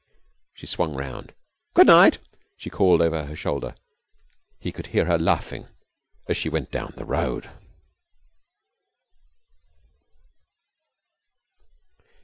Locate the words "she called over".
2.57-3.25